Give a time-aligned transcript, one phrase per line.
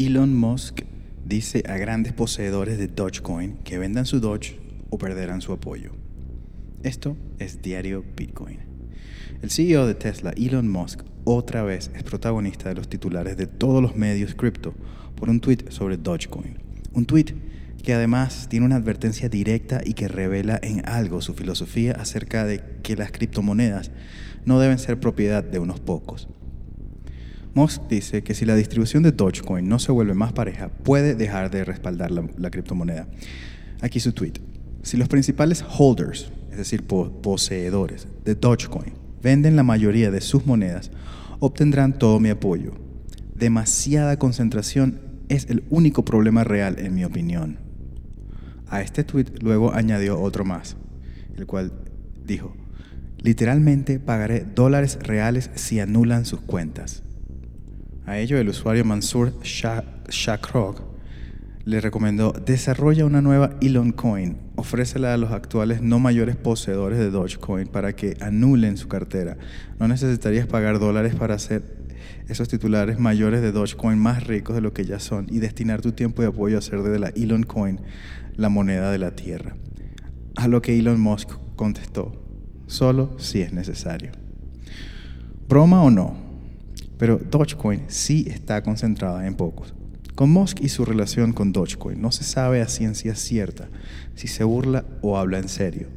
[0.00, 0.80] Elon Musk
[1.26, 5.90] dice a grandes poseedores de Dogecoin que vendan su Doge o perderán su apoyo.
[6.82, 8.60] Esto es Diario Bitcoin.
[9.42, 13.82] El CEO de Tesla, Elon Musk, otra vez es protagonista de los titulares de todos
[13.82, 14.72] los medios cripto
[15.16, 16.56] por un tweet sobre Dogecoin.
[16.94, 17.34] Un tweet
[17.82, 22.62] que además tiene una advertencia directa y que revela en algo su filosofía acerca de
[22.82, 23.90] que las criptomonedas
[24.46, 26.26] no deben ser propiedad de unos pocos.
[27.54, 31.50] Musk dice que si la distribución de Dogecoin no se vuelve más pareja, puede dejar
[31.50, 33.08] de respaldar la, criptomoneda.
[33.80, 34.34] Aquí su tweet.
[34.82, 40.92] Si los principales holders, es decir, poseedores de Dogecoin, venden la mayoría de sus monedas,
[41.40, 42.72] obtendrán todo mi apoyo.
[43.34, 47.58] Demasiada concentración es el único problema real, en mi opinión.
[48.68, 50.76] A este tweet luego añadió otro más,
[51.36, 51.72] el cual
[52.24, 52.54] dijo,
[53.18, 57.02] literalmente pagaré dólares reales si anulan sus cuentas.
[58.06, 60.90] A ello el usuario Mansur Shakrok
[61.64, 67.10] le recomendó desarrolla una nueva Elon Coin, ofrécela a los actuales no mayores poseedores de
[67.10, 69.36] Dogecoin para que anulen su cartera.
[69.78, 71.62] No necesitarías pagar dólares para hacer
[72.28, 75.92] esos titulares mayores de Dogecoin más ricos de lo que ya son y destinar tu
[75.92, 77.80] tiempo y apoyo a hacer de la Elon Coin
[78.36, 79.54] la moneda de la tierra.
[80.36, 82.12] A lo que Elon Musk contestó,
[82.66, 84.12] solo si es necesario.
[85.46, 86.29] Broma o no,
[86.98, 89.74] pero Dogecoin sí está concentrada en pocos.
[90.14, 93.68] Con Musk y su relación con Dogecoin no se sabe a ciencia cierta
[94.14, 95.88] si se burla o habla en serio.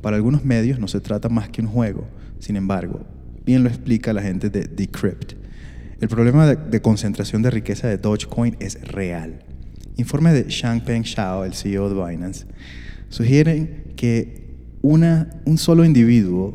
[0.00, 2.06] Para algunos medios no se trata más que un juego,
[2.38, 3.00] sin embargo,
[3.44, 5.34] bien lo explica la gente de Decrypt.
[6.00, 9.40] El problema de, concentración de riqueza de Dogecoin es real.
[9.96, 12.46] Informe de Changpeng Shao, el CEO de Binance,
[13.08, 14.46] sugieren que
[14.80, 16.54] una, un solo individuo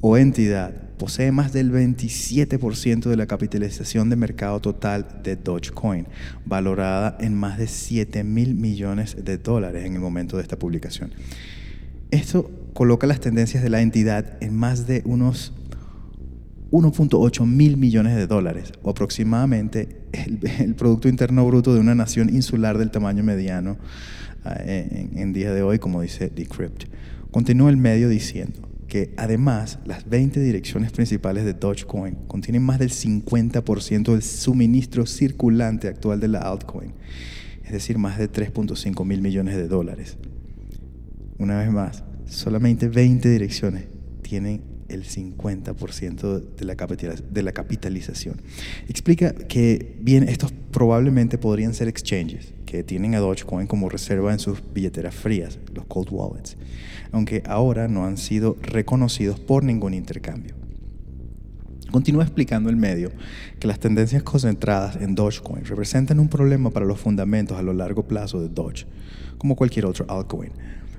[0.00, 6.06] o entidad posee más del 27% de la capitalización de mercado total de Dogecoin,
[6.44, 11.14] valorada en más de 7 mil millones de dólares en el momento de esta publicación.
[12.10, 15.54] Esto coloca las tendencias de la entidad en más de unos
[16.70, 22.76] 1.8 mil millones de dólares, o aproximadamente el, Producto Interno Bruto de una nación insular
[22.76, 23.78] del tamaño mediano
[24.44, 26.84] eh, en, en día de hoy, como dice Decrypt.
[27.30, 32.90] Continúa el medio diciendo, que además las 20 direcciones principales de Dogecoin contienen más del
[32.90, 36.92] 50% del suministro circulante actual de la altcoin,
[37.64, 40.18] es decir, más de 3.5 mil millones de dólares.
[41.38, 43.84] Una vez más, solamente 20 direcciones
[44.22, 48.40] tienen el 50% de la, capitalización.
[48.88, 54.38] Explica que, bien, estos probablemente podrían ser exchanges que tienen a Dogecoin como reserva en
[54.38, 56.56] sus billeteras frías, los cold wallets
[57.12, 60.54] aunque ahora no han sido reconocidos por ningún intercambio.
[61.90, 63.10] Continúa explicando el medio
[63.58, 68.06] que las tendencias concentradas en Dogecoin representan un problema para los fundamentos a lo largo
[68.06, 68.86] plazo de Doge,
[69.38, 70.52] como cualquier otro altcoin,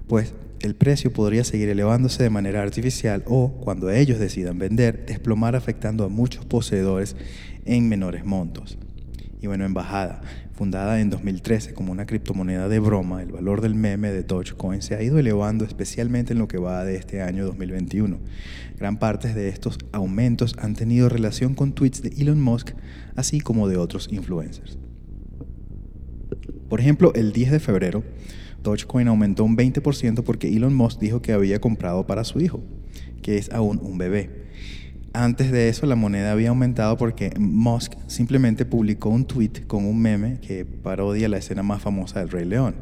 [0.08, 0.34] pues
[0.64, 6.04] el precio podría seguir elevándose de manera artificial o, cuando ellos decidan vender, desplomar afectando
[6.04, 7.16] a muchos poseedores
[7.66, 8.78] en menores montos.
[9.42, 10.22] Y bueno, en bajada,
[10.54, 14.94] fundada en 2013 como una criptomoneda de broma, el valor del meme de Dogecoin se
[14.94, 18.20] ha ido elevando especialmente en lo que va de este año 2021.
[18.78, 22.74] Gran parte de estos aumentos han tenido relación con tweets de Elon Musk,
[23.16, 24.78] así como de otros influencers.
[26.70, 28.04] Por ejemplo, el 10 de febrero,
[28.64, 32.62] Dogecoin aumentó un 20% porque Elon Musk dijo que había comprado para su hijo,
[33.22, 34.42] que es aún un bebé.
[35.14, 40.02] Antes de eso, la moneda había aumentado porque Musk simplemente publicó un tweet con un
[40.02, 42.76] meme que parodia la escena más famosa del Rey León,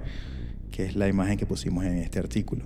[0.70, 2.66] que es la imagen que pusimos en este artículo.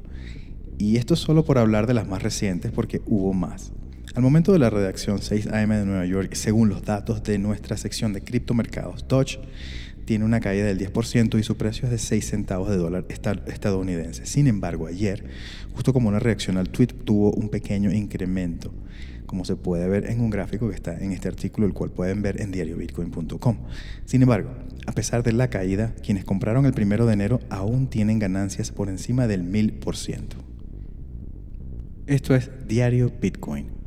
[0.77, 3.71] Y esto solo por hablar de las más recientes, porque hubo más.
[4.15, 7.77] Al momento de la redacción 6 AM de Nueva York, según los datos de nuestra
[7.77, 9.39] sección de criptomercados, Doge
[10.05, 14.25] tiene una caída del 10% y su precio es de 6 centavos de dólar estadounidense.
[14.25, 15.25] Sin embargo, ayer,
[15.73, 18.73] justo como una reacción al tweet, tuvo un pequeño incremento
[19.33, 22.21] como se puede ver en un gráfico que está en este artículo, el cual pueden
[22.21, 23.57] ver en diariobitcoin.com.
[24.05, 24.51] Sin embargo,
[24.85, 28.89] a pesar de la caída, quienes compraron el primero de enero aún tienen ganancias por
[28.89, 30.35] encima del 1000%.
[32.05, 33.82] Esto es Diario Bitcoin.